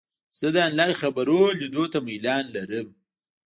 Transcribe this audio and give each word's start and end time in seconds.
زه 0.39 0.47
د 0.55 0.57
انلاین 0.67 0.93
خپرونو 1.01 1.57
لیدو 1.59 1.83
ته 1.93 1.97
میلان 2.07 2.43
لرم. 2.55 2.87